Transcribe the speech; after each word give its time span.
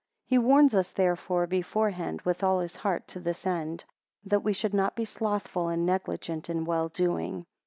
4 0.29 0.29
He 0.29 0.37
warns 0.39 0.73
us 0.73 0.89
therefore 0.91 1.45
beforehand, 1.45 2.23
with 2.23 2.41
all 2.43 2.59
his 2.59 2.75
heart 2.77 3.07
to 3.09 3.19
this 3.19 3.45
end, 3.45 3.85
that 4.25 4.43
we 4.43 4.51
should 4.51 4.73
not 4.73 4.95
be 4.95 5.05
slothful 5.05 5.67
and 5.67 5.85
negligent 5.85 6.49
in 6.49 6.65
well 6.65 6.89
doing. 6.89 7.45